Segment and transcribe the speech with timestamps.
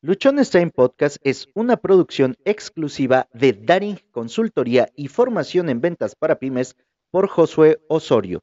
[0.00, 6.38] Luchón Stein Podcast es una producción exclusiva de Daring Consultoría y Formación en Ventas para
[6.38, 6.76] Pymes
[7.10, 8.38] por Josué Osorio.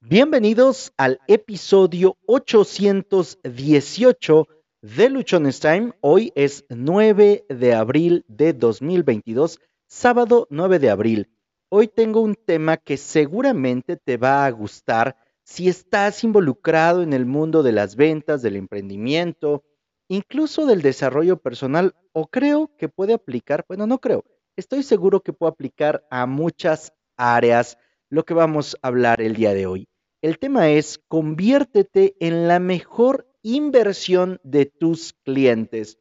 [0.00, 4.46] Bienvenidos al episodio 818
[4.82, 5.92] de Luchón Stein.
[6.00, 9.58] Hoy es 9 de abril de 2022,
[9.88, 11.28] sábado 9 de abril.
[11.70, 17.26] Hoy tengo un tema que seguramente te va a gustar si estás involucrado en el
[17.26, 19.64] mundo de las ventas, del emprendimiento,
[20.08, 24.24] incluso del desarrollo personal, o creo que puede aplicar, bueno, no creo,
[24.56, 27.78] estoy seguro que puede aplicar a muchas áreas
[28.10, 29.88] lo que vamos a hablar el día de hoy.
[30.22, 35.98] El tema es conviértete en la mejor inversión de tus clientes.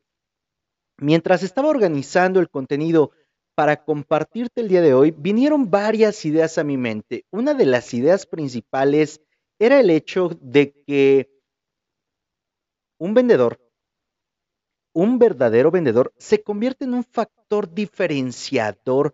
[0.98, 3.12] Mientras estaba organizando el contenido
[3.56, 7.26] para compartirte el día de hoy, vinieron varias ideas a mi mente.
[7.32, 9.22] Una de las ideas principales
[9.60, 11.30] era el hecho de que
[12.98, 13.60] un vendedor
[14.94, 19.14] un verdadero vendedor se convierte en un factor diferenciador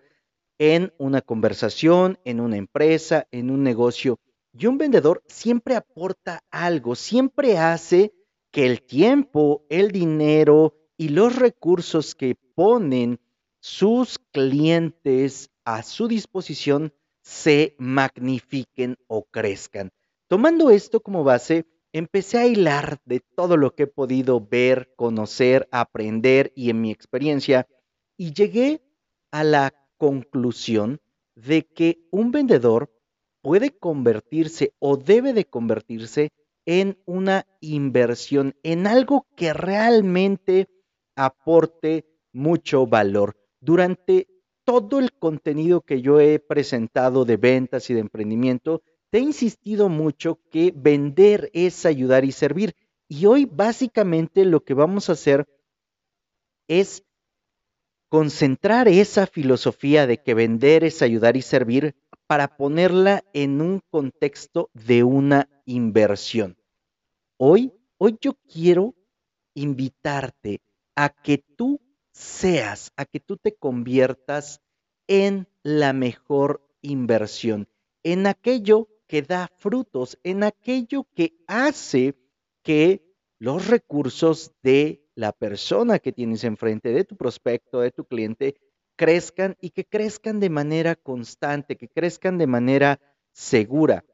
[0.57, 4.19] en una conversación, en una empresa, en un negocio.
[4.53, 8.13] Y un vendedor siempre aporta algo, siempre hace
[8.51, 13.19] que el tiempo, el dinero y los recursos que ponen
[13.61, 19.91] sus clientes a su disposición se magnifiquen o crezcan.
[20.27, 25.67] Tomando esto como base, empecé a hilar de todo lo que he podido ver, conocer,
[25.71, 27.67] aprender y en mi experiencia,
[28.17, 28.81] y llegué
[29.31, 30.99] a la conclusión
[31.35, 32.91] de que un vendedor
[33.41, 36.31] puede convertirse o debe de convertirse
[36.65, 40.67] en una inversión, en algo que realmente
[41.15, 43.37] aporte mucho valor.
[43.59, 44.27] Durante
[44.63, 49.89] todo el contenido que yo he presentado de ventas y de emprendimiento, te he insistido
[49.89, 52.75] mucho que vender es ayudar y servir.
[53.07, 55.47] Y hoy básicamente lo que vamos a hacer
[56.67, 57.03] es
[58.09, 61.95] concentrar esa filosofía de que vender es ayudar y servir
[62.27, 66.57] para ponerla en un contexto de una inversión.
[67.37, 68.93] Hoy, hoy yo quiero
[69.55, 70.61] invitarte
[70.95, 71.81] a que tú
[72.11, 74.61] seas, a que tú te conviertas
[75.07, 77.67] en la mejor inversión,
[78.03, 82.13] en aquello que da frutos, en aquello que hace
[82.61, 83.03] que
[83.39, 88.55] los recursos de la persona que tienes enfrente, de tu prospecto, de tu cliente,
[88.95, 92.99] crezcan y que crezcan de manera constante, que crezcan de manera
[93.31, 94.05] segura.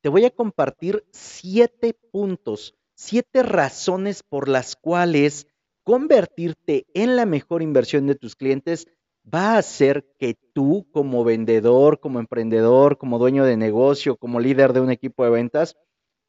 [0.00, 5.48] Te voy a compartir siete puntos, siete razones por las cuales
[5.82, 8.86] convertirte en la mejor inversión de tus clientes
[9.24, 14.72] va a hacer que tú como vendedor, como emprendedor, como dueño de negocio, como líder
[14.72, 15.76] de un equipo de ventas,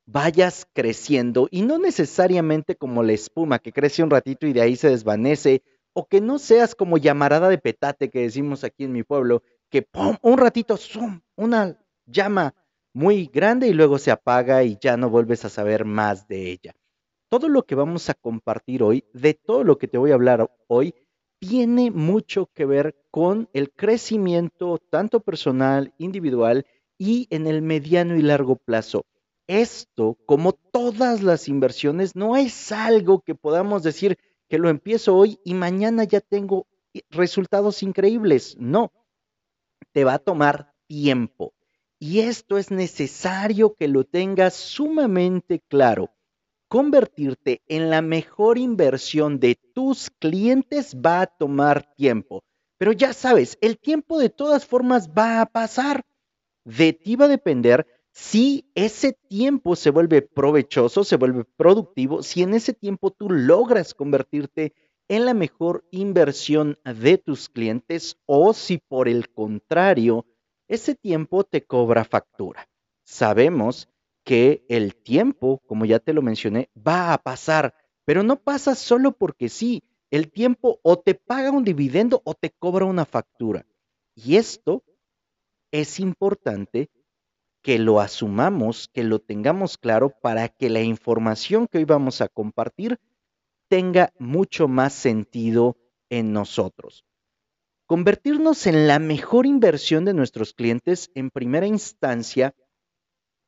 [0.06, 4.76] vayas creciendo y no necesariamente como la espuma que crece un ratito y de ahí
[4.76, 9.04] se desvanece, o que no seas como llamarada de petate que decimos aquí en mi
[9.04, 10.18] pueblo, que ¡pum!
[10.22, 11.22] un ratito, ¡zum!
[11.36, 12.56] una llama
[12.94, 16.74] muy grande y luego se apaga y ya no vuelves a saber más de ella.
[17.30, 20.52] Todo lo que vamos a compartir hoy, de todo lo que te voy a hablar
[20.68, 20.94] hoy,
[21.50, 26.66] tiene mucho que ver con el crecimiento tanto personal, individual
[26.98, 29.06] y en el mediano y largo plazo.
[29.46, 34.18] Esto, como todas las inversiones, no es algo que podamos decir
[34.48, 36.66] que lo empiezo hoy y mañana ya tengo
[37.09, 38.56] resultados increíbles.
[38.58, 38.94] No,
[39.92, 41.54] te va a tomar tiempo.
[42.00, 46.10] Y esto es necesario que lo tengas sumamente claro
[46.74, 52.44] convertirte en la mejor inversión de tus clientes va a tomar tiempo.
[52.80, 56.02] Pero ya sabes, el tiempo de todas formas va a pasar.
[56.66, 62.42] De ti va a depender si ese tiempo se vuelve provechoso, se vuelve productivo, si
[62.42, 64.74] en ese tiempo tú logras convertirte
[65.08, 70.26] en la mejor inversión de tus clientes o si por el contrario,
[70.68, 72.68] ese tiempo te cobra factura.
[73.04, 73.93] Sabemos
[74.24, 77.76] que el tiempo, como ya te lo mencioné, va a pasar,
[78.06, 79.84] pero no pasa solo porque sí.
[80.12, 83.66] El tiempo o te paga un dividendo o te cobra una factura.
[84.16, 84.84] Y esto
[85.72, 86.92] es importante
[87.64, 92.28] que lo asumamos, que lo tengamos claro para que la información que hoy vamos a
[92.28, 93.00] compartir
[93.69, 95.78] tenga mucho más sentido
[96.10, 97.06] en nosotros.
[97.88, 102.54] Convertirnos en la mejor inversión de nuestros clientes en primera instancia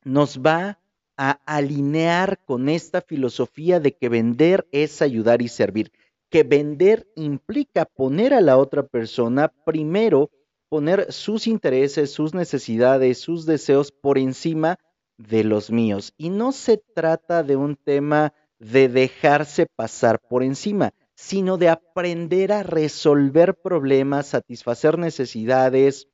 [0.06, 0.80] nos va
[1.18, 5.92] a alinear con esta filosofía de que vender es ayudar y servir,
[6.30, 10.30] que vender implica poner a la otra persona primero,
[10.70, 14.78] poner sus intereses, sus necesidades, sus deseos por encima
[15.18, 16.14] de los míos.
[16.18, 22.52] Y no se trata de un tema de dejarse pasar por encima, sino de aprender
[22.52, 26.10] a resolver problemas, satisfacer necesidades,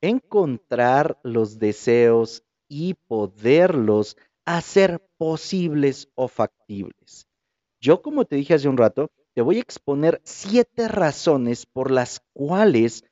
[0.00, 2.42] encontrar los deseos
[2.72, 4.16] y poderlos
[4.46, 7.28] hacer posibles o factibles.
[7.82, 12.22] Yo, como te dije hace un rato, te voy a exponer siete razones por las
[12.32, 13.04] cuales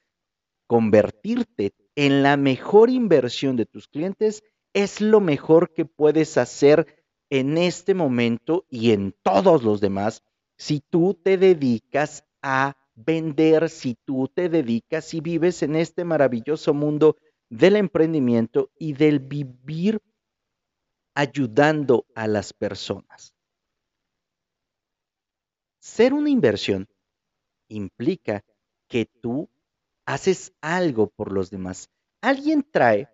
[0.67, 4.43] convertirte en la mejor inversión de tus clientes
[4.73, 10.23] es lo mejor que puedes hacer en este momento y en todos los demás
[10.57, 16.73] si tú te dedicas a vender, si tú te dedicas y vives en este maravilloso
[16.73, 17.17] mundo
[17.50, 20.00] del emprendimiento y del vivir
[21.14, 23.35] ayudando a las personas.
[25.81, 26.88] Ser una inversión
[27.69, 28.44] implica
[28.88, 29.50] que tú
[30.06, 31.91] haces algo por los demás.
[32.20, 33.08] Alguien trae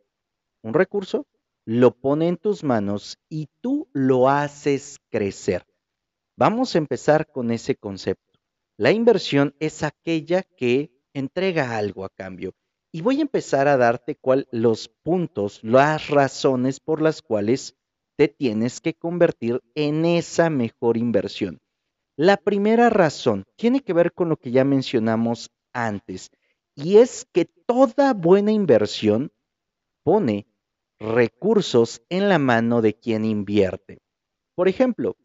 [0.62, 1.26] un recurso,
[1.64, 5.66] lo pone en tus manos y tú lo haces crecer.
[6.36, 8.38] Vamos a empezar con ese concepto.
[8.76, 12.52] La inversión es aquella que entrega algo a cambio.
[12.96, 17.76] Y voy a empezar a darte cuál, los puntos, las razones por las cuales
[18.16, 21.60] te tienes que convertir en esa mejor inversión.
[22.16, 26.30] La primera razón tiene que ver con lo que ya mencionamos antes,
[26.74, 29.30] y es que toda buena inversión
[30.02, 30.46] pone
[30.98, 33.98] recursos en la mano de quien invierte.
[34.54, 35.18] Por ejemplo,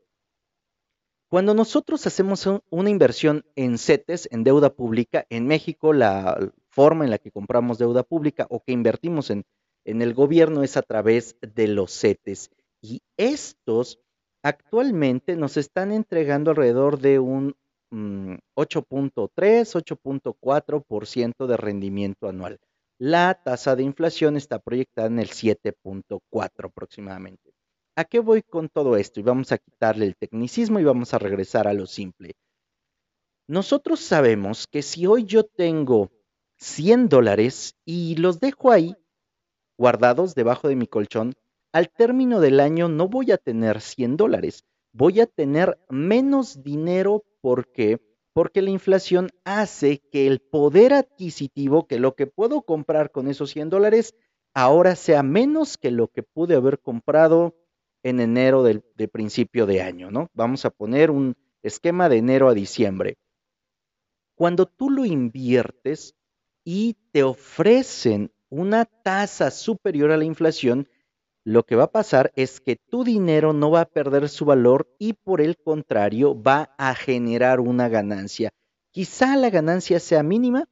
[1.30, 7.12] cuando nosotros hacemos una inversión en CETES, en deuda pública, en México la forma en
[7.12, 9.46] la que compramos deuda pública o que invertimos en,
[9.84, 12.50] el gobierno es a través de los CETES.
[12.82, 14.00] Y estos
[14.44, 17.56] actualmente nos están entregando alrededor de un
[17.92, 22.60] 8.3, mm, 8.4% de rendimiento anual.
[23.00, 27.54] La tasa de inflación está proyectada en el 7.4 aproximadamente.
[27.96, 29.20] ¿A qué voy con todo esto?
[29.20, 32.36] Y vamos a quitarle el tecnicismo y vamos a regresar a lo simple.
[33.48, 36.10] Nosotros sabemos que si hoy yo tengo
[36.62, 38.96] 100 dólares y los dejo ahí
[39.80, 41.34] guardados debajo de mi colchón,
[41.74, 44.64] al término del año no voy a tener 100 dólares,
[44.94, 47.24] voy a tener menos dinero.
[47.42, 48.00] ¿Por qué?
[48.34, 53.50] Porque la inflación hace que el poder adquisitivo, que lo que puedo comprar con esos
[53.50, 54.14] 100 dólares,
[54.54, 57.56] ahora sea menos que lo que pude haber comprado
[58.04, 60.30] en enero de principio de año, ¿no?
[60.36, 63.18] Vamos a poner un esquema de enero a diciembre.
[64.36, 66.16] Cuando tú lo inviertes
[66.64, 70.88] y te ofrecen una tasa superior a la inflación,
[71.44, 74.94] lo que va a pasar es que tu dinero no va a perder su valor
[75.00, 78.52] y por el contrario va a generar una ganancia.
[78.92, 80.68] Quizá la ganancia sea mínima,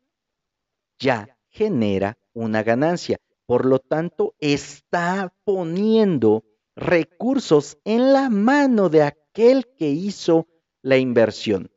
[0.99, 3.17] ya genera una ganancia.
[3.45, 6.43] Por lo tanto, está poniendo
[6.75, 10.47] recursos en la mano de aquel que hizo
[10.83, 11.71] la inversión.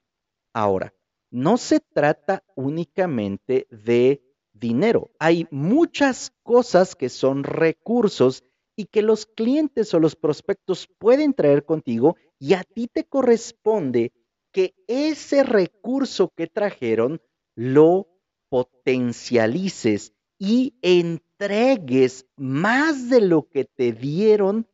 [0.52, 0.92] Ahora,
[1.32, 5.10] no se trata únicamente de dinero.
[5.18, 8.44] Hay muchas cosas que son recursos
[8.76, 14.12] y que los clientes o los prospectos pueden traer contigo y a ti te corresponde
[14.52, 17.20] que ese recurso que trajeron
[17.54, 18.08] lo
[18.50, 24.68] potencialices y entregues más de lo que te dieron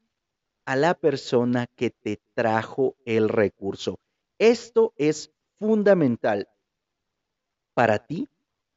[0.66, 4.00] a la persona que te trajo el recurso.
[4.38, 6.48] Esto es fundamental.
[7.74, 8.28] Para ti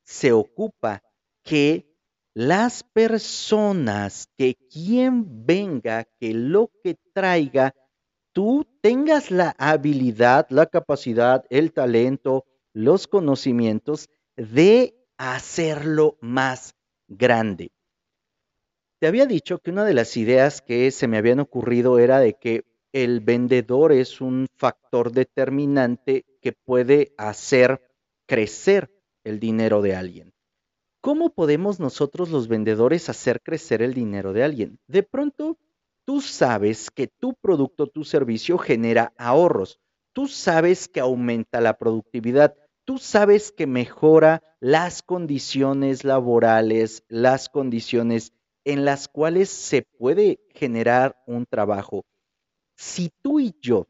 [0.04, 1.02] se ocupa
[1.44, 1.92] que
[2.34, 7.74] las personas, que quien venga, que lo que traiga,
[8.32, 16.74] tú tengas la habilidad, la capacidad, el talento, los conocimientos de hacerlo más
[17.08, 17.72] grande.
[19.00, 22.34] Te había dicho que una de las ideas que se me habían ocurrido era de
[22.36, 27.82] que el vendedor es un factor determinante que puede hacer
[28.28, 28.92] crecer
[29.24, 30.34] el dinero de alguien.
[31.02, 34.80] ¿Cómo podemos nosotros los vendedores hacer crecer el dinero de alguien?
[34.88, 35.58] De pronto,
[36.06, 39.80] tú sabes que tu producto, tu servicio genera ahorros.
[40.14, 42.56] Tú sabes que aumenta la productividad.
[42.86, 48.34] Tú sabes que mejora las condiciones laborales, las condiciones
[48.64, 52.06] en las cuales se puede generar un trabajo.
[52.76, 53.88] Si tú y yo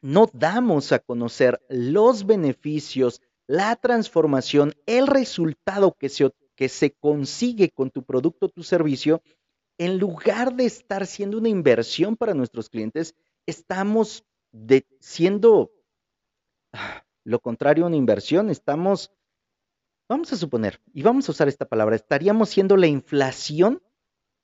[0.00, 7.70] no damos a conocer los beneficios, la transformación, el resultado que se, que se consigue
[7.70, 9.22] con tu producto tu servicio,
[9.78, 13.14] en lugar de estar siendo una inversión para nuestros clientes,
[13.46, 14.24] estamos
[15.00, 15.72] siendo
[17.24, 19.12] lo contrario a una inversión, estamos,
[20.08, 23.82] vamos a suponer, y vamos a usar esta palabra, estaríamos siendo la inflación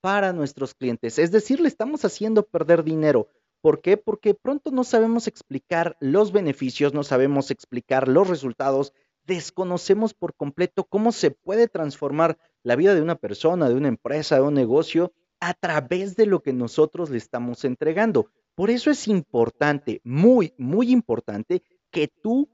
[0.00, 1.18] para nuestros clientes.
[1.18, 3.28] Es decir, le estamos haciendo perder dinero.
[3.66, 3.96] ¿Por qué?
[3.96, 8.92] Porque pronto no sabemos explicar los beneficios, no sabemos explicar los resultados,
[9.24, 14.36] desconocemos por completo cómo se puede transformar la vida de una persona, de una empresa,
[14.36, 18.30] de un negocio a través de lo que nosotros le estamos entregando.
[18.54, 22.48] Por eso es importante, muy, muy importante, que tú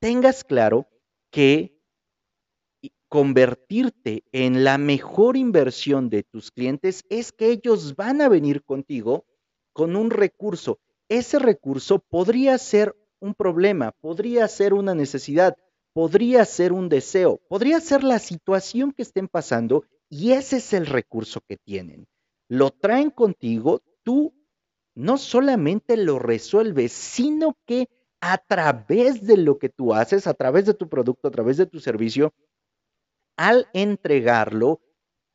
[0.00, 0.86] tengas claro
[1.30, 1.80] que
[3.08, 9.24] convertirte en la mejor inversión de tus clientes es que ellos van a venir contigo
[9.78, 10.80] con un recurso.
[11.08, 15.56] Ese recurso podría ser un problema, podría ser una necesidad,
[15.92, 20.84] podría ser un deseo, podría ser la situación que estén pasando y ese es el
[20.84, 22.08] recurso que tienen.
[22.48, 24.34] Lo traen contigo, tú
[24.96, 27.88] no solamente lo resuelves, sino que
[28.20, 31.66] a través de lo que tú haces, a través de tu producto, a través de
[31.66, 32.34] tu servicio,
[33.36, 34.80] al entregarlo,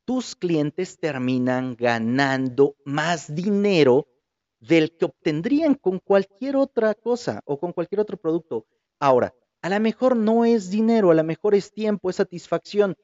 [0.04, 4.10] tus clientes terminan ganando más dinero
[4.68, 8.66] del que obtendrían con cualquier otra cosa o con cualquier otro producto.
[9.00, 12.96] Ahora, a lo mejor no es dinero, a lo mejor es tiempo, es satisfacción.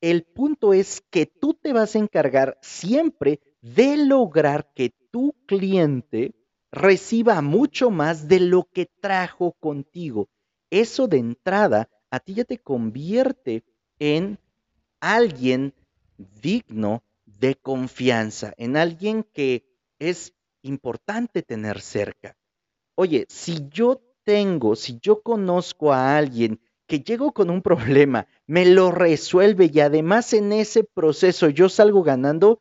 [0.00, 6.34] El punto es que tú te vas a encargar siempre de lograr que tu cliente
[6.70, 10.28] reciba mucho más de lo que trajo contigo.
[10.70, 13.64] Eso de entrada a ti ya te convierte
[13.98, 14.38] en
[15.00, 15.74] alguien
[16.42, 19.64] digno de confianza, en alguien que
[19.98, 22.36] es importante tener cerca.
[22.94, 28.66] Oye, si yo tengo, si yo conozco a alguien que llego con un problema, me
[28.66, 32.60] lo resuelve y además en ese proceso yo salgo ganando,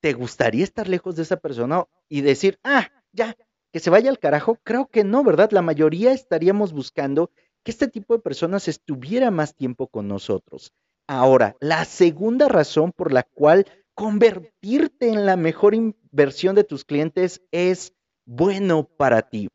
[0.00, 3.34] ¿te gustaría estar lejos de esa persona y decir, ah, ya,
[3.72, 4.58] que se vaya al carajo?
[4.62, 5.50] Creo que no, ¿verdad?
[5.52, 7.30] La mayoría estaríamos buscando
[7.64, 10.72] que este tipo de personas estuviera más tiempo con nosotros.
[11.08, 17.42] Ahora, la segunda razón por la cual convertirte en la mejor inversión de tus clientes
[17.50, 17.94] es
[18.26, 19.48] bueno para ti.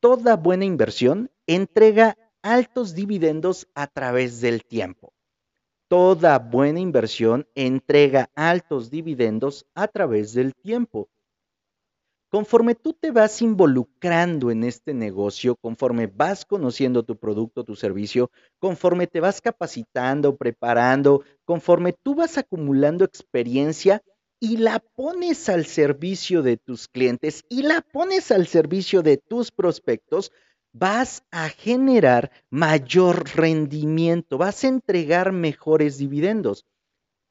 [0.00, 5.12] Toda buena inversión entrega altos dividendos a través del tiempo.
[5.86, 11.08] Toda buena inversión entrega altos dividendos a través del tiempo.
[12.30, 18.30] Conforme tú te vas involucrando en este negocio, conforme vas conociendo tu producto, tu servicio,
[18.58, 24.02] conforme te vas capacitando, preparando, conforme tú vas acumulando experiencia
[24.40, 29.50] y la pones al servicio de tus clientes y la pones al servicio de tus
[29.50, 30.30] prospectos,
[30.72, 36.66] vas a generar mayor rendimiento, vas a entregar mejores dividendos.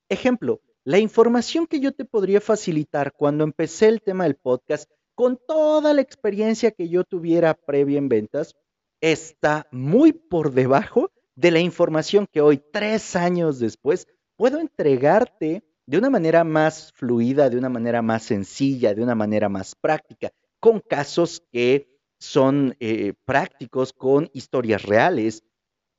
[0.10, 5.38] Ejemplo, la información que yo te podría facilitar cuando empecé el tema del podcast, con
[5.46, 8.56] toda la experiencia que yo tuviera previa en ventas,
[9.02, 15.98] está muy por debajo de la información que hoy, tres años después, puedo entregarte de
[15.98, 20.80] una manera más fluida, de una manera más sencilla, de una manera más práctica, con
[20.80, 25.44] casos que son eh, prácticos, con historias reales.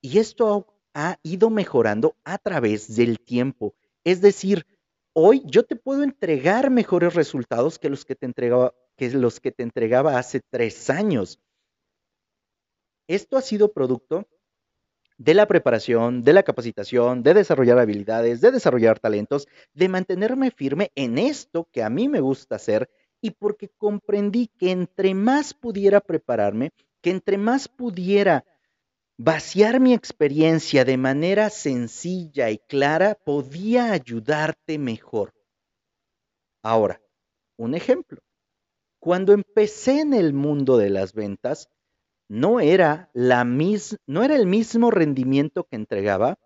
[0.01, 3.75] Y esto ha ido mejorando a través del tiempo.
[4.03, 4.65] Es decir,
[5.21, 9.51] hoy yo te puedo entregar mejores resultados que los que te entregaba, que los que
[9.51, 11.41] te entregaba hace tres años.
[13.09, 14.29] Esto ha sido producto
[15.17, 20.93] de la preparación, de la capacitación, de desarrollar habilidades, de desarrollar talentos, de mantenerme firme
[20.95, 22.89] en esto que a mí me gusta hacer
[23.21, 26.71] y porque comprendí que entre más pudiera prepararme,
[27.01, 28.45] que entre más pudiera
[29.21, 35.35] Vaciar mi experiencia de manera sencilla y clara podía ayudarte mejor.
[36.63, 37.03] Ahora,
[37.57, 38.21] un ejemplo.
[39.01, 41.69] Cuando empecé en el mundo de las ventas,
[42.29, 46.39] no era, la no era el mismo rendimiento que entregaba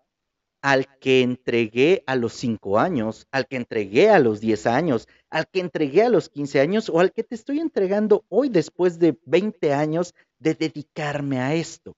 [0.63, 5.45] al que entregué a los 5 años, al que entregué a los 10 años, al
[5.47, 9.15] que entregué a los 15 años o al que te estoy entregando hoy después de
[9.25, 11.95] 20 años de dedicarme a esto.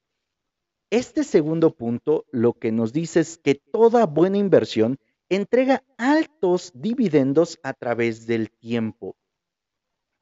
[0.90, 7.58] Este segundo punto lo que nos dice es que toda buena inversión entrega altos dividendos
[7.64, 9.16] a través del tiempo.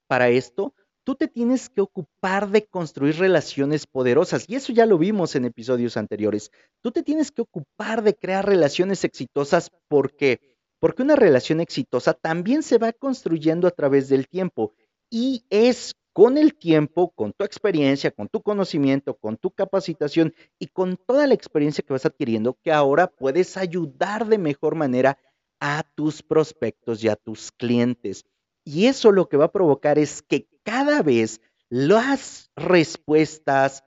[0.07, 4.97] Para esto, tú te tienes que ocupar de construir relaciones poderosas y eso ya lo
[4.97, 6.51] vimos en episodios anteriores.
[6.81, 10.41] Tú te tienes que ocupar de crear relaciones exitosas porque
[10.81, 14.75] porque una relación exitosa también se va construyendo a través del tiempo
[15.09, 20.69] y es con el tiempo, con tu experiencia, con tu conocimiento, con tu capacitación y
[20.69, 25.19] con toda la experiencia que vas adquiriendo, que ahora puedes ayudar de mejor manera
[25.59, 28.25] a tus prospectos y a tus clientes.
[28.65, 33.83] Y eso lo que va a provocar es que cada vez las respuestas,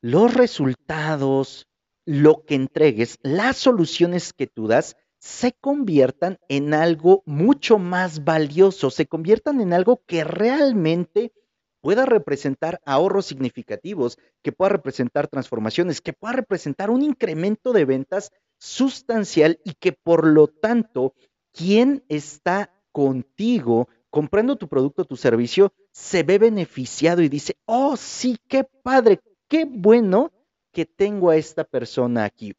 [0.00, 1.68] los resultados,
[2.06, 8.90] lo que entregues, las soluciones que tú das, se conviertan en algo mucho más valioso,
[8.90, 11.32] se conviertan en algo que realmente
[11.80, 18.32] pueda representar ahorros significativos, que pueda representar transformaciones, que pueda representar un incremento de ventas
[18.58, 21.14] sustancial y que por lo tanto
[21.52, 28.36] quien está contigo comprando tu producto, tu servicio, se ve beneficiado y dice, oh sí,
[28.46, 30.32] qué padre, qué bueno
[30.70, 32.52] que tengo a esta persona aquí.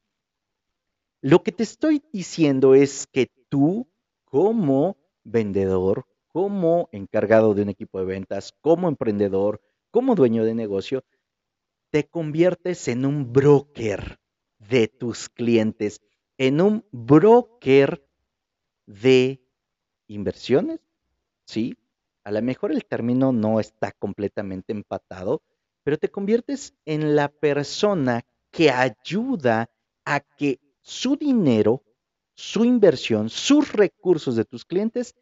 [1.26, 3.90] Lo que te estoy diciendo es que tú,
[4.26, 11.04] como vendedor, como encargado de un equipo de ventas, como emprendedor, como dueño de negocio,
[11.90, 14.20] te conviertes en un broker
[14.60, 16.00] de tus clientes,
[16.38, 18.08] en un broker
[18.86, 19.44] de
[20.06, 20.80] inversiones,
[21.48, 21.76] ¿sí?
[22.24, 25.42] A lo mejor el término no está completamente empatado,
[25.82, 29.72] pero te conviertes en la persona que ayuda
[30.06, 31.84] a que su dinero,
[32.36, 35.16] su inversión, sus recursos de tus clientes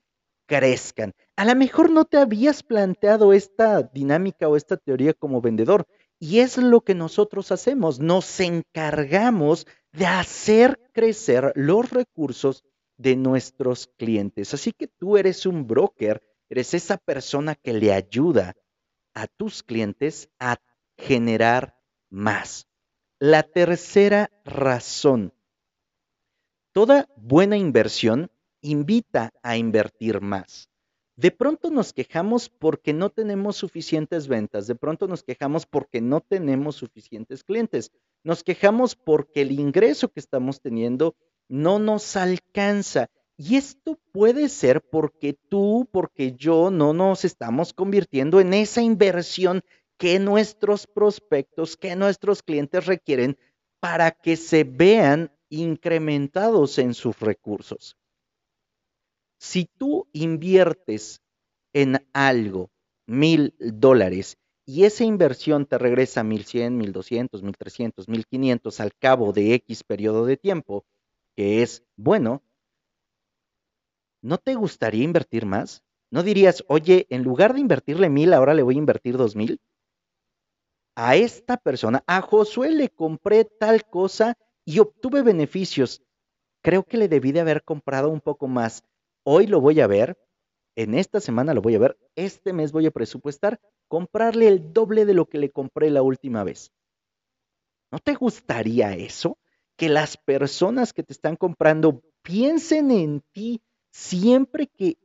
[0.46, 1.14] crezcan.
[1.38, 5.88] A lo mejor no te habías planteado esta dinámica o esta teoría como vendedor
[6.20, 8.02] y es lo que nosotros hacemos.
[8.02, 12.66] Nos encargamos de hacer crecer los recursos
[12.98, 14.54] de nuestros clientes.
[14.54, 18.54] Así que tú eres un broker, eres esa persona que le ayuda
[19.14, 20.58] a tus clientes a
[20.98, 21.80] generar
[22.10, 22.68] más.
[23.18, 25.34] La tercera razón
[26.74, 30.70] Toda buena inversión invita a invertir más.
[31.16, 36.22] De pronto nos quejamos porque no tenemos suficientes ventas, de pronto nos quejamos porque no
[36.22, 37.92] tenemos suficientes clientes,
[38.24, 41.16] nos quejamos porque el ingreso que estamos teniendo
[41.48, 43.12] no nos alcanza.
[43.38, 49.62] Y esto puede ser porque tú, porque yo no nos estamos convirtiendo en esa inversión
[50.00, 53.38] que nuestros prospectos, que nuestros clientes requieren
[53.80, 57.98] para que se vean incrementados en sus recursos.
[59.40, 61.22] Si tú inviertes
[61.74, 62.72] en algo
[63.06, 68.80] mil dólares y esa inversión te regresa mil cien, mil doscientos, mil trescientos, mil quinientos
[68.80, 70.86] al cabo de X periodo de tiempo,
[71.36, 72.42] que es bueno,
[74.22, 75.84] ¿no te gustaría invertir más?
[76.10, 79.60] ¿No dirías, oye, en lugar de invertirle mil, ahora le voy a invertir dos mil?
[80.96, 86.02] A esta persona, a Josué le compré tal cosa y obtuve beneficios.
[86.62, 88.84] Creo que le debí de haber comprado un poco más.
[89.24, 90.18] Hoy lo voy a ver,
[90.76, 95.06] en esta semana lo voy a ver, este mes voy a presupuestar comprarle el doble
[95.06, 96.72] de lo que le compré la última vez.
[97.92, 99.38] ¿No te gustaría eso?
[99.76, 104.98] Que las personas que te están comprando piensen en ti siempre que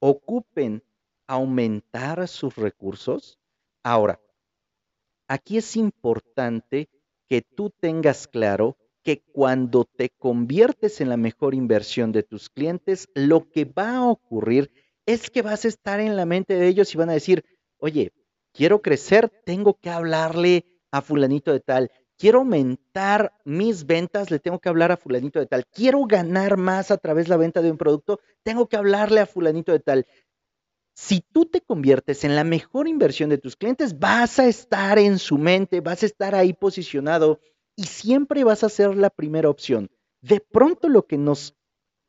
[0.00, 0.82] ocupen
[1.26, 3.38] aumentar sus recursos.
[3.82, 4.20] Ahora,
[5.28, 6.88] aquí es importante
[7.28, 13.08] que tú tengas claro que cuando te conviertes en la mejor inversión de tus clientes,
[13.14, 14.70] lo que va a ocurrir
[15.06, 17.44] es que vas a estar en la mente de ellos y van a decir,
[17.78, 18.12] oye,
[18.52, 24.58] quiero crecer, tengo que hablarle a fulanito de tal, quiero aumentar mis ventas, le tengo
[24.58, 27.70] que hablar a fulanito de tal, quiero ganar más a través de la venta de
[27.70, 30.06] un producto, tengo que hablarle a fulanito de tal.
[31.00, 35.20] Si tú te conviertes en la mejor inversión de tus clientes, vas a estar en
[35.20, 37.38] su mente, vas a estar ahí posicionado
[37.76, 39.92] y siempre vas a ser la primera opción.
[40.22, 41.54] De pronto lo que nos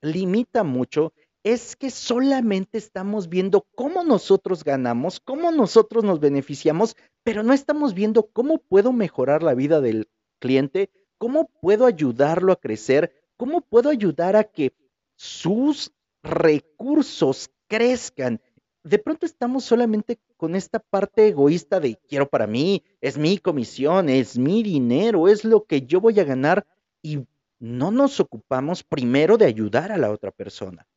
[0.01, 7.43] limita mucho es que solamente estamos viendo cómo nosotros ganamos, cómo nosotros nos beneficiamos, pero
[7.43, 13.13] no estamos viendo cómo puedo mejorar la vida del cliente, cómo puedo ayudarlo a crecer,
[13.37, 14.73] cómo puedo ayudar a que
[15.15, 18.41] sus recursos crezcan
[18.83, 24.09] de pronto estamos solamente con esta parte egoísta de quiero para mí, es mi comisión,
[24.09, 26.65] es mi dinero, es lo que yo voy a ganar
[27.01, 27.25] y
[27.59, 30.87] no nos ocupamos primero de ayudar a la otra persona.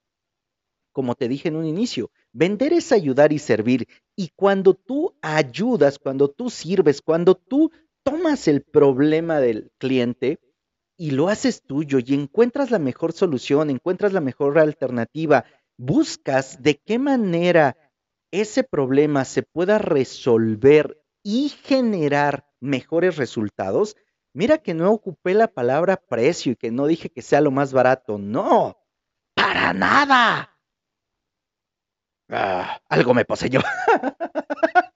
[0.92, 3.88] Como te dije en un inicio, vender es ayudar y servir.
[4.14, 10.38] Y cuando tú ayudas, cuando tú sirves, cuando tú tomas el problema del cliente
[10.96, 15.44] y lo haces tuyo y encuentras la mejor solución, encuentras la mejor alternativa,
[15.76, 17.76] buscas de qué manera
[18.30, 23.96] ese problema se pueda resolver y generar mejores resultados,
[24.32, 27.72] mira que no ocupé la palabra precio y que no dije que sea lo más
[27.72, 28.18] barato.
[28.18, 28.78] No,
[29.34, 30.58] para nada.
[32.28, 33.60] Ah, algo me poseyó.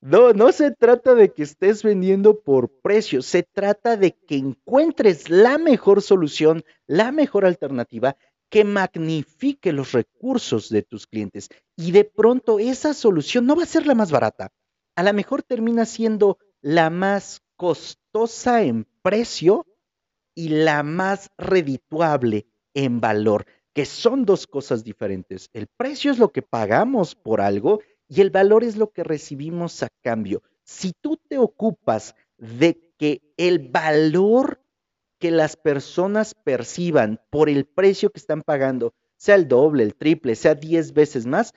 [0.00, 5.30] no, no se trata de que estés vendiendo por precio, se trata de que encuentres
[5.30, 8.16] la mejor solución, la mejor alternativa
[8.52, 11.48] que magnifique los recursos de tus clientes.
[11.74, 14.52] Y de pronto esa solución no va a ser la más barata.
[14.94, 19.64] A lo mejor termina siendo la más costosa en precio
[20.34, 25.48] y la más redituable en valor, que son dos cosas diferentes.
[25.54, 29.82] El precio es lo que pagamos por algo y el valor es lo que recibimos
[29.82, 30.42] a cambio.
[30.62, 34.61] Si tú te ocupas de que el valor
[35.22, 40.34] que las personas perciban por el precio que están pagando, sea el doble, el triple,
[40.34, 41.54] sea 10 veces más,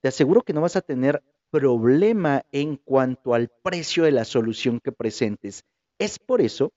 [0.00, 1.22] te aseguro que no vas a tener
[1.52, 5.62] problema en cuanto al precio de la solución que presentes.
[5.96, 6.72] Es por eso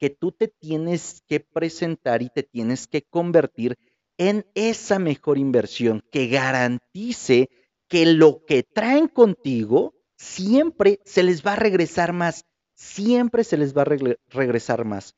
[0.00, 3.78] que tú te tienes que presentar y te tienes que convertir
[4.16, 7.48] en esa mejor inversión que garantice
[7.86, 13.72] que lo que traen contigo siempre se les va a regresar más, siempre se les
[13.72, 15.14] va a regresar más.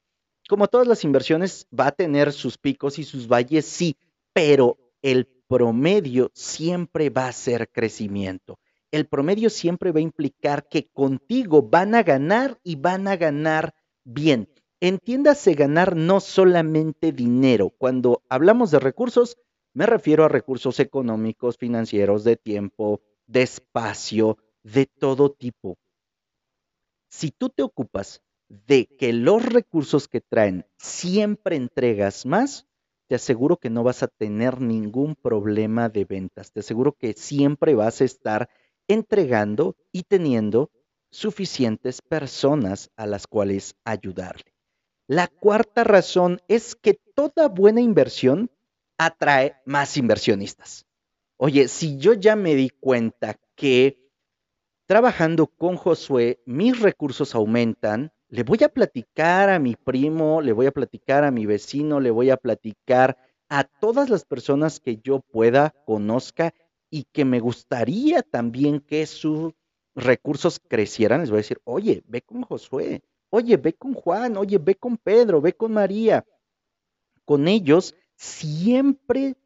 [0.50, 3.96] Como todas las inversiones, va a tener sus picos y sus valles, sí,
[4.32, 8.58] pero el promedio siempre va a ser crecimiento.
[8.90, 13.76] El promedio siempre va a implicar que contigo van a ganar y van a ganar
[14.02, 14.48] bien.
[14.80, 17.70] Entiéndase ganar no solamente dinero.
[17.70, 19.36] Cuando hablamos de recursos,
[19.72, 25.78] me refiero a recursos económicos, financieros, de tiempo, de espacio, de todo tipo.
[27.08, 32.66] Si tú te ocupas de que los recursos que traen siempre entregas más,
[33.06, 36.52] te aseguro que no vas a tener ningún problema de ventas.
[36.52, 38.50] Te aseguro que siempre vas a estar
[38.88, 40.70] entregando y teniendo
[41.10, 44.52] suficientes personas a las cuales ayudarle.
[45.06, 48.50] La cuarta razón es que toda buena inversión
[48.98, 50.86] atrae más inversionistas.
[51.36, 54.10] Oye, si yo ya me di cuenta que
[54.86, 60.66] trabajando con Josué mis recursos aumentan, le voy a platicar a mi primo, le voy
[60.66, 65.20] a platicar a mi vecino, le voy a platicar a todas las personas que yo
[65.20, 66.54] pueda, conozca
[66.90, 69.52] y que me gustaría también que sus
[69.96, 71.20] recursos crecieran.
[71.20, 74.96] Les voy a decir, oye, ve con Josué, oye, ve con Juan, oye, ve con
[74.96, 76.24] Pedro, ve con María.
[77.24, 79.36] Con ellos siempre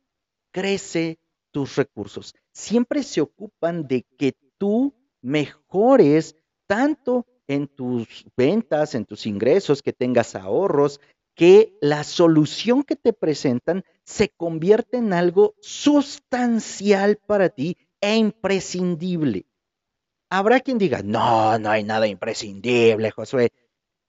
[0.51, 1.19] crece
[1.53, 9.27] tus recursos, siempre se ocupan de que tú mejores tanto en tus ventas, en tus
[9.27, 11.01] ingresos, que tengas ahorros,
[11.35, 19.47] que la solución que te presentan se convierte en algo sustancial para ti e imprescindible.
[20.31, 23.53] Habrá quien diga, no, no hay nada imprescindible, Josué.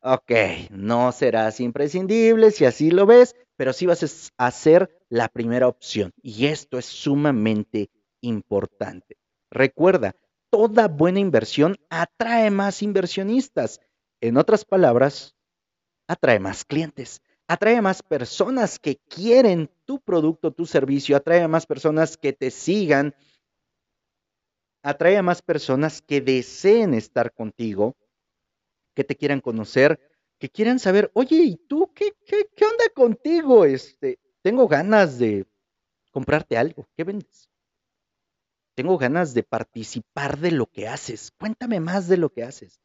[0.01, 0.31] Ok,
[0.69, 6.13] no serás imprescindible si así lo ves, pero sí vas a ser la primera opción.
[6.21, 7.89] Y esto es sumamente
[8.21, 9.17] importante.
[9.49, 10.15] Recuerda,
[10.49, 13.81] toda buena inversión atrae más inversionistas.
[14.21, 15.35] En otras palabras,
[16.07, 22.17] atrae más clientes, atrae más personas que quieren tu producto, tu servicio, atrae más personas
[22.17, 23.13] que te sigan,
[24.83, 27.95] atrae a más personas que deseen estar contigo,
[28.93, 29.99] que te quieran conocer,
[30.37, 33.65] que quieran saber, oye, ¿y tú qué, qué, qué onda contigo?
[33.65, 35.45] Este, tengo ganas de
[36.11, 37.49] comprarte algo, ¿qué vendes?
[38.75, 41.31] Tengo ganas de participar de lo que haces.
[41.39, 42.81] Cuéntame más de lo que haces.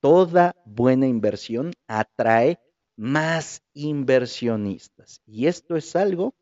[0.00, 2.58] Toda buena inversión atrae
[2.96, 5.22] más inversionistas.
[5.24, 6.34] Y esto es algo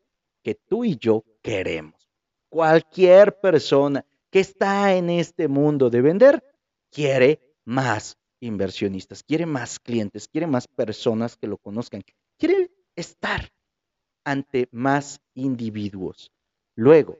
[0.43, 2.09] que tú y yo queremos.
[2.49, 6.43] Cualquier persona que está en este mundo de vender
[6.91, 12.03] quiere más inversionistas, quiere más clientes, quiere más personas que lo conozcan,
[12.37, 13.51] quiere estar
[14.23, 16.31] ante más individuos.
[16.75, 17.19] Luego,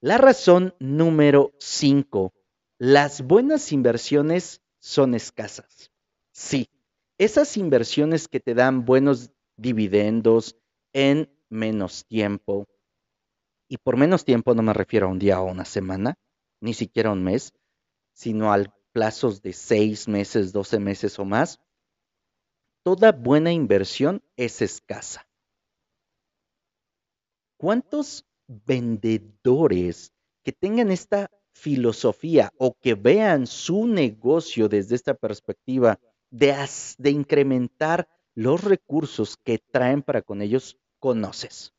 [0.00, 2.32] la razón número 5.
[2.78, 5.90] Las buenas inversiones son escasas.
[6.32, 6.68] Sí,
[7.18, 10.56] esas inversiones que te dan buenos dividendos
[10.92, 12.66] en menos tiempo,
[13.68, 16.14] y por menos tiempo no me refiero a un día o una semana,
[16.60, 17.52] ni siquiera un mes,
[18.14, 21.60] sino a plazos de seis meses, doce meses o más,
[22.84, 25.28] toda buena inversión es escasa.
[27.58, 36.54] ¿Cuántos vendedores que tengan esta filosofía o que vean su negocio desde esta perspectiva de,
[36.98, 41.74] de incrementar los recursos que traen para con ellos, conoces.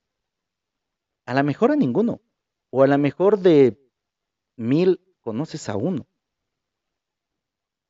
[1.26, 2.22] A lo mejor a ninguno,
[2.70, 3.80] o a lo mejor de
[4.56, 6.08] mil conoces a uno.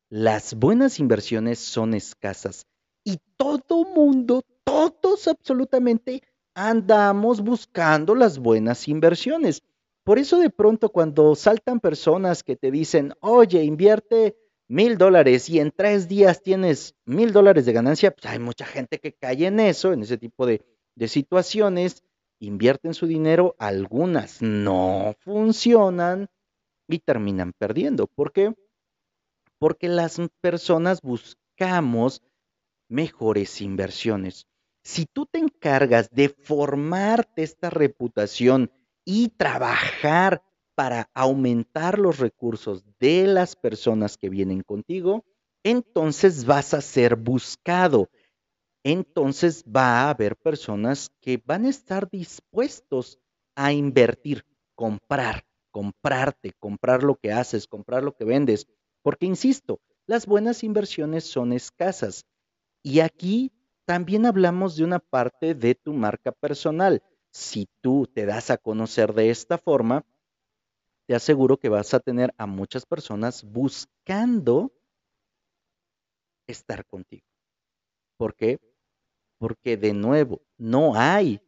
[0.10, 2.66] Las buenas inversiones son escasas
[3.04, 6.24] y todo mundo, todos absolutamente
[6.60, 9.64] andamos buscando las buenas inversiones.
[10.04, 14.36] Por eso de pronto cuando saltan personas que te dicen, oye, invierte
[14.68, 19.00] mil dólares y en tres días tienes mil dólares de ganancia, pues hay mucha gente
[19.00, 20.62] que cae en eso, en ese tipo de,
[20.96, 22.04] de situaciones,
[22.40, 26.28] invierten su dinero, algunas no funcionan
[26.90, 28.08] y terminan perdiendo.
[28.08, 28.54] ¿Por qué?
[29.60, 32.22] Porque las personas buscamos
[32.90, 34.46] mejores inversiones.
[34.84, 38.72] Si tú te encargas de formarte esta reputación
[39.06, 40.44] y trabajar
[40.76, 45.26] para aumentar los recursos de las personas que vienen contigo,
[45.64, 48.10] entonces vas a ser buscado.
[48.84, 53.20] Entonces va a haber personas que van a estar dispuestos
[53.56, 58.68] a invertir, comprar, comprarte, comprar lo que haces, comprar lo que vendes.
[59.02, 62.26] Porque, insisto, las buenas inversiones son escasas.
[62.82, 63.52] Y aquí
[63.90, 67.02] también hablamos de una parte de tu marca personal.
[67.32, 70.06] Si tú te das a conocer de esta forma,
[71.08, 74.72] te aseguro que vas a tener a muchas personas buscando
[76.46, 77.26] estar contigo.
[78.16, 78.60] ¿Por qué?
[79.40, 81.42] Porque de nuevo, no hay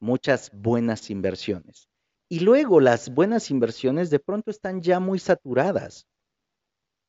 [0.00, 1.88] muchas buenas inversiones.
[2.28, 6.06] Y luego las buenas inversiones de pronto están ya muy saturadas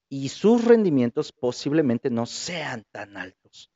[0.07, 3.69] y sus rendimientos posiblemente no sean tan altos.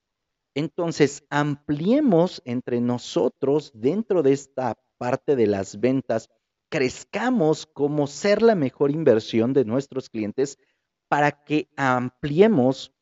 [0.55, 6.29] Entonces, ampliemos entre nosotros dentro de esta parte de las ventas,
[6.69, 10.57] crezcamos como ser la mejor inversión de nuestros clientes
[11.09, 12.93] para que ampliemos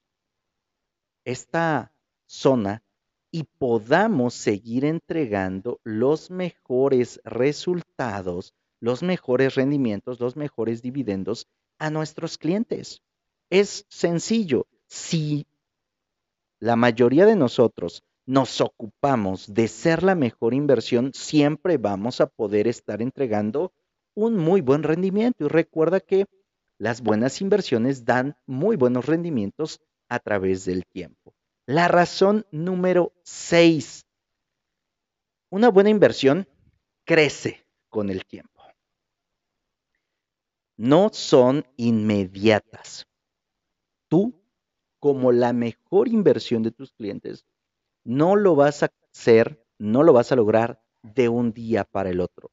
[1.26, 1.94] esta
[2.26, 2.84] zona
[3.32, 12.38] y podamos seguir entregando los mejores resultados, los mejores rendimientos, los mejores dividendos a nuestros
[12.38, 13.02] clientes.
[13.50, 14.68] Es sencillo.
[14.88, 15.48] Si
[16.64, 22.70] la mayoría de nosotros nos ocupamos de ser la mejor inversión, siempre vamos a poder
[22.70, 23.74] estar entregando
[24.16, 25.44] un muy buen rendimiento.
[25.44, 26.26] Y recuerda que
[26.78, 31.34] las buenas inversiones dan muy buenos rendimientos a través del tiempo.
[31.66, 34.06] La razón número 6.
[35.50, 36.48] Una buena inversión
[37.04, 38.64] crece con el tiempo.
[40.78, 43.06] No son inmediatas.
[44.08, 44.43] Tú,
[45.04, 47.46] como la mejor inversión de tus clientes,
[48.06, 52.22] no lo vas a hacer, no lo vas a lograr de un día para el
[52.22, 52.52] otro.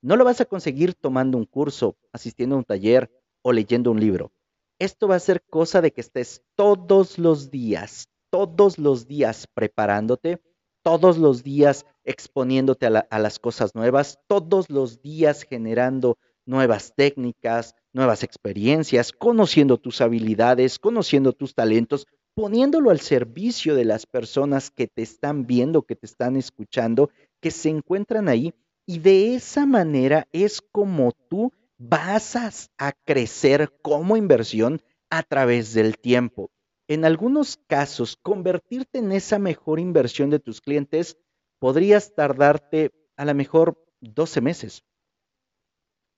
[0.00, 3.08] No lo vas a conseguir tomando un curso, asistiendo a un taller
[3.42, 4.32] o leyendo un libro.
[4.80, 10.42] Esto va a ser cosa de que estés todos los días, todos los días preparándote,
[10.82, 18.22] todos los días exponiéndote a, las cosas nuevas, todos los días generando nuevas técnicas, nuevas
[18.22, 25.02] experiencias, conociendo tus habilidades, conociendo tus talentos, poniéndolo al servicio de las personas que te
[25.02, 28.54] están viendo, que te están escuchando, que se encuentran ahí.
[28.86, 32.36] Y de esa manera es como tú vas
[32.78, 36.50] a crecer como inversión a través del tiempo
[36.92, 41.16] en algunos casos, convertirte en esa mejor inversión de tus clientes
[41.58, 44.82] podrías tardarte a lo mejor 12 meses,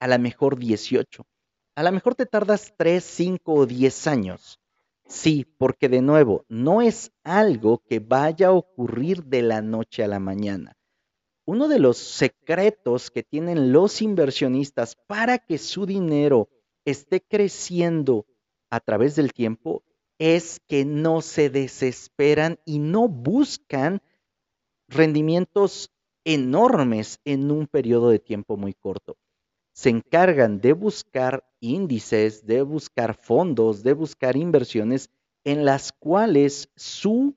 [0.04, 1.26] a lo mejor 18,
[1.76, 4.60] a lo mejor te tardas 3, 5 o 10 años.
[5.06, 10.08] Sí, porque de nuevo, no es algo que vaya a ocurrir de la noche a
[10.08, 10.76] la mañana.
[11.46, 16.50] Uno de los secretos que tienen los inversionistas para que su dinero
[16.84, 18.26] esté creciendo
[18.68, 19.84] a través del tiempo
[20.18, 24.02] es que no se desesperan y no buscan
[24.86, 25.90] rendimientos
[26.24, 29.16] enormes en un periodo de tiempo muy corto.
[29.74, 35.10] Se encargan de buscar índices, de buscar fondos, de buscar inversiones
[35.42, 37.36] en las cuales su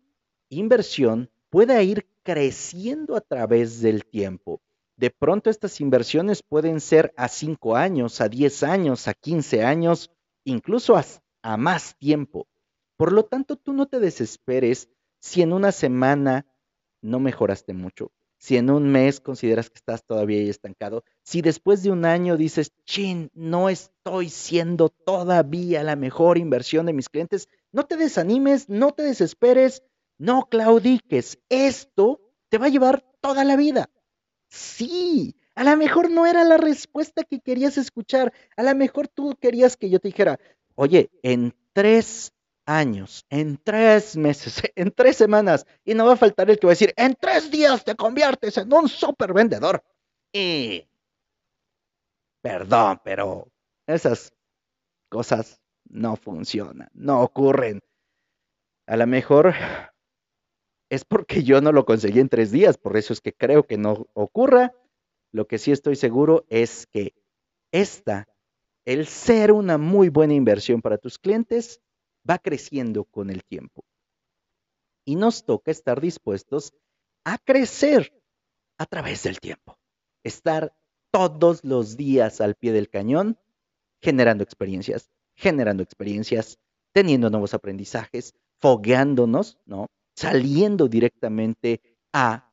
[0.50, 4.62] inversión pueda ir creciendo a través del tiempo.
[4.98, 10.12] De pronto estas inversiones pueden ser a 5 años, a 10 años, a 15 años,
[10.44, 11.04] incluso a,
[11.42, 12.48] a más tiempo.
[12.98, 16.46] Por lo tanto, tú no te desesperes si en una semana
[17.02, 21.84] no mejoraste mucho, si en un mes consideras que estás todavía ahí estancado, si después
[21.84, 27.50] de un año dices, chin, no estoy siendo todavía la mejor inversión de mis clientes,
[27.72, 29.84] no te desanimes, no te desesperes,
[30.18, 31.40] no claudiques.
[31.50, 33.90] Esto te va a llevar toda la vida.
[34.50, 38.32] Sí, a lo mejor no era la respuesta que querías escuchar.
[38.56, 40.40] A lo mejor tú querías que yo te dijera,
[40.76, 42.32] oye, en tres
[42.68, 46.72] años, en tres meses, en tres semanas, y no va a faltar el que va
[46.72, 49.84] a decir, en tres días te conviertes en un super vendedor.
[50.32, 50.86] Y,
[52.42, 53.48] perdón, pero
[53.88, 54.34] esas
[55.10, 57.82] cosas no funcionan, no ocurren.
[58.86, 59.54] A lo mejor
[60.90, 63.78] es porque yo no lo conseguí en tres días, por eso es que creo que
[63.78, 64.74] no ocurra.
[65.32, 67.14] Lo que sí estoy seguro es que
[67.72, 68.28] esta,
[68.86, 71.82] el ser una muy buena inversión para tus clientes,
[72.30, 73.84] va creciendo con el tiempo.
[75.06, 76.74] Y nos toca estar dispuestos
[77.24, 78.14] a crecer
[78.78, 79.78] a través del tiempo.
[80.24, 80.76] Estar
[81.12, 83.40] todos los días al pie del cañón,
[84.02, 86.60] generando experiencias, generando experiencias,
[86.92, 89.88] teniendo nuevos aprendizajes, fogueándonos, ¿no?
[90.16, 92.52] Saliendo directamente a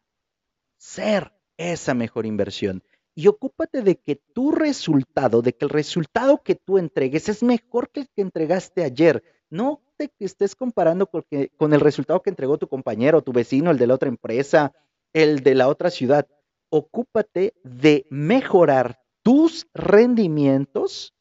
[0.79, 2.83] ser esa mejor inversión.
[3.15, 7.91] Y ocúpate de que tu resultado, de que el resultado que tú entregues es mejor
[7.91, 9.23] que el que entregaste ayer.
[9.51, 13.87] No te estés comparando con, el resultado que entregó tu compañero, tu vecino, el de
[13.87, 14.73] la otra empresa,
[15.13, 16.27] el de la otra ciudad.
[16.71, 21.15] Ocúpate de mejorar tus rendimientos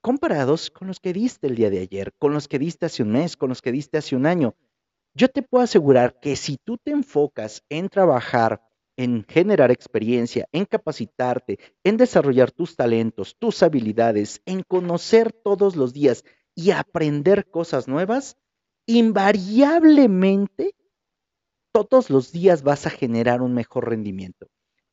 [0.00, 3.12] comparados con los que diste el día de ayer, con los que diste hace un
[3.12, 4.54] mes, con los que diste hace un año.
[5.14, 8.60] Yo te puedo asegurar que si tú te enfocas en trabajar,
[8.96, 15.92] en generar experiencia, en capacitarte, en desarrollar tus talentos, tus habilidades, en conocer todos los
[15.92, 18.36] días y aprender cosas nuevas,
[18.86, 20.74] invariablemente
[21.72, 24.46] todos los días vas a generar un mejor rendimiento.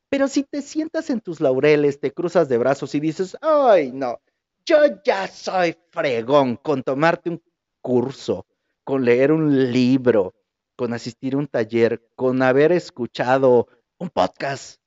[0.08, 4.20] Pero si te sientas en tus laureles, te cruzas de brazos y dices, ay, no,
[4.66, 7.42] yo ya soy fregón con tomarte un
[7.80, 8.46] curso,
[8.84, 10.34] con leer un libro,
[10.76, 14.80] con asistir a un taller, con haber escuchado un podcast.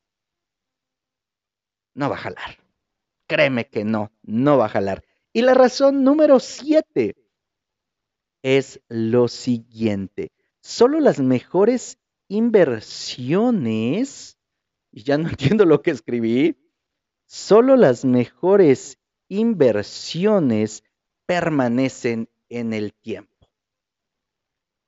[1.94, 2.58] No va a jalar.
[3.28, 5.04] Créeme que no, no va a jalar.
[5.36, 7.18] Y la razón número siete
[8.42, 10.32] es lo siguiente.
[10.62, 14.38] Solo las mejores inversiones,
[14.94, 16.56] y ya no entiendo lo que escribí,
[17.26, 20.86] solo las mejores inversiones
[21.26, 23.35] permanecen en el tiempo.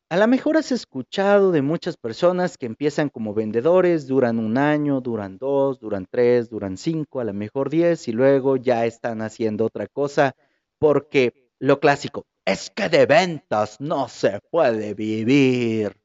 [0.10, 5.02] A lo mejor has escuchado de muchas personas que empiezan como vendedores, duran un año,
[5.02, 9.65] duran dos, duran tres, duran cinco, a lo mejor diez y luego ya están haciendo
[9.65, 10.34] otra cosa
[10.80, 15.98] porque lo clásico es que de ventas no se puede vivir.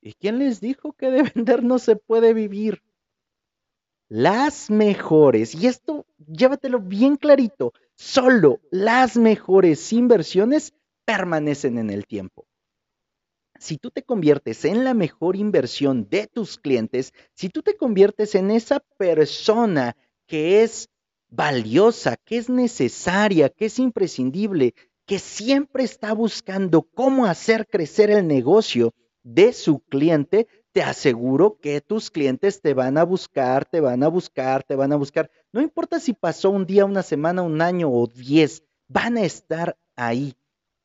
[0.00, 2.80] ¿Y quién les dijo que de vender no se puede vivir?
[4.08, 12.46] Las mejores, y esto llévatelo bien clarito, solo las mejores inversiones permanecen en el tiempo
[13.60, 18.34] si tú te conviertes en la mejor inversión de tus clientes, si tú te conviertes
[18.34, 19.96] en esa persona
[20.26, 20.88] que es
[21.28, 28.26] valiosa, que es necesaria, que es imprescindible, que siempre está buscando cómo hacer crecer el
[28.26, 34.02] negocio de su cliente, te aseguro que tus clientes te van a buscar, te van
[34.02, 35.30] a buscar, te van a buscar.
[35.52, 39.76] No importa si pasó un día, una semana, un año o diez, van a estar
[39.96, 40.34] ahí.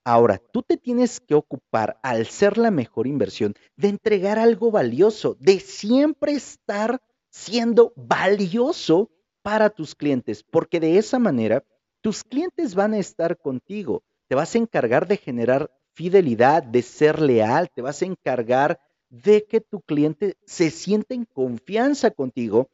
[0.08, 5.36] Ahora, tú te tienes que ocupar, al ser la mejor inversión, de entregar algo valioso,
[5.40, 9.10] de siempre estar siendo valioso
[9.42, 11.66] para tus clientes, porque de esa manera
[12.02, 14.04] tus clientes van a estar contigo.
[14.28, 19.46] Te vas a encargar de generar fidelidad, de ser leal, te vas a encargar de
[19.46, 22.70] que tu cliente se sienta en confianza contigo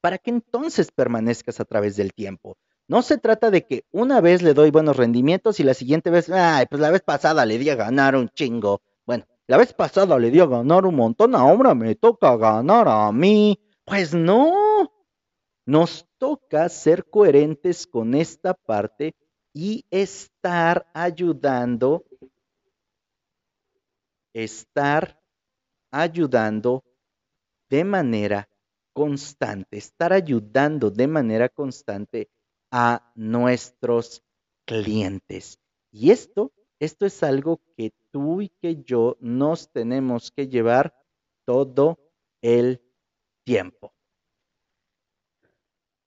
[0.00, 2.56] para que entonces permanezcas a través del tiempo.
[2.88, 6.30] No se trata de que una vez le doy buenos rendimientos y la siguiente vez,
[6.30, 8.80] ay, pues la vez pasada le di a ganar un chingo.
[9.04, 13.12] Bueno, la vez pasada le di a ganar un montón, ahora me toca ganar a
[13.12, 13.60] mí.
[13.84, 14.90] Pues no,
[15.66, 19.14] nos toca ser coherentes con esta parte
[19.52, 22.06] y estar ayudando,
[24.32, 25.20] estar
[25.90, 26.84] ayudando
[27.68, 28.48] de manera
[28.94, 32.30] constante, estar ayudando de manera constante
[32.70, 34.22] a nuestros
[34.66, 35.58] clientes.
[35.90, 40.94] Y esto, esto es algo que tú y que yo nos tenemos que llevar
[41.44, 41.98] todo
[42.42, 42.82] el
[43.44, 43.94] tiempo.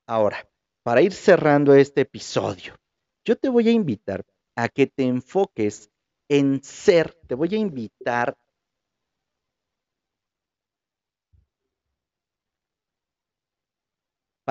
[0.08, 0.47] Ahora,
[0.84, 2.76] para ir cerrando este episodio,
[3.26, 5.89] yo te voy a invitar a que te enfoques
[6.30, 8.38] en ser, te voy a invitar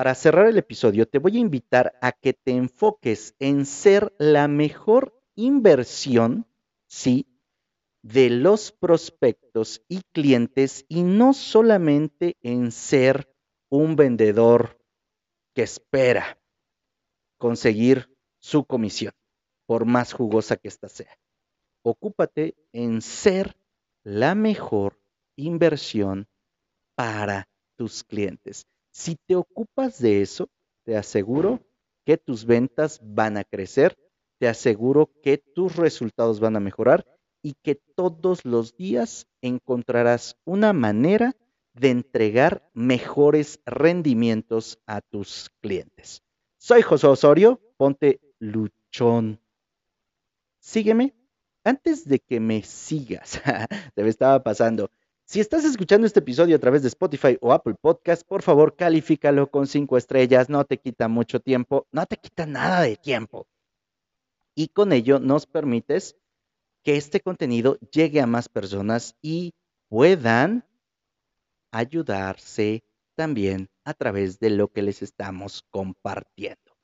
[0.01, 4.47] Para cerrar el episodio, te voy a invitar a que te enfoques en ser la
[4.47, 6.47] mejor inversión,
[6.87, 7.27] sí,
[8.01, 13.31] de los prospectos y clientes y no solamente en ser
[13.69, 14.83] un vendedor
[15.53, 16.41] que espera
[17.37, 19.13] conseguir su comisión,
[19.67, 21.15] por más jugosa que ésta sea.
[21.83, 23.55] Ocúpate en ser
[24.01, 24.99] la mejor
[25.35, 26.27] inversión
[26.95, 28.65] para tus clientes.
[28.91, 30.49] Si te ocupas de eso,
[30.83, 31.61] te aseguro
[32.05, 33.97] que tus ventas van a crecer,
[34.39, 37.05] te aseguro que tus resultados van a mejorar
[37.41, 41.35] y que todos los días encontrarás una manera
[41.73, 46.21] de entregar mejores rendimientos a tus clientes.
[46.57, 49.39] Soy José Osorio, ponte luchón.
[50.59, 51.15] Sígueme.
[51.63, 53.39] Antes de que me sigas,
[53.95, 54.89] te me estaba pasando.
[55.31, 59.49] Si estás escuchando este episodio a través de Spotify o Apple Podcast, por favor califícalo
[59.49, 63.47] con cinco estrellas, no te quita mucho tiempo, no te quita nada de tiempo.
[64.55, 66.17] Y con ello nos permites
[66.83, 69.53] que este contenido llegue a más personas y
[69.87, 70.65] puedan
[71.71, 72.83] ayudarse
[73.15, 76.75] también a través de lo que les estamos compartiendo.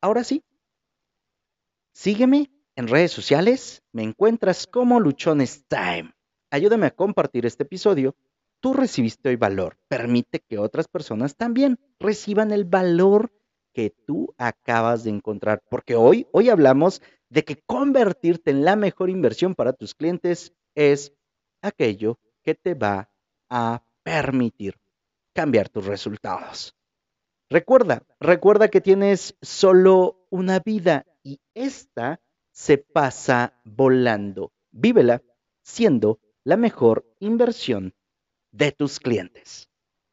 [0.00, 0.42] Ahora sí,
[1.92, 6.14] sígueme en redes sociales, me encuentras como Luchones Time.
[6.50, 8.16] Ayúdame a compartir este episodio.
[8.60, 9.78] Tú recibiste hoy valor.
[9.88, 13.32] Permite que otras personas también reciban el valor
[13.72, 15.62] que tú acabas de encontrar.
[15.70, 21.12] Porque hoy, hoy hablamos de que convertirte en la mejor inversión para tus clientes es
[21.62, 23.10] aquello que te va
[23.48, 24.74] a permitir
[25.32, 26.74] cambiar tus resultados.
[27.48, 32.20] Recuerda, recuerda que tienes solo una vida y esta
[32.50, 34.52] se pasa volando.
[34.72, 35.22] Vívela
[35.62, 37.94] siendo la mejor inversión
[38.52, 39.69] de tus clientes.